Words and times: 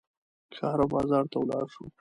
ښار 0.55 0.79
او 0.83 0.87
بازار 0.95 1.23
ته 1.31 1.37
ولاړ 1.39 1.65
شو. 1.73 1.85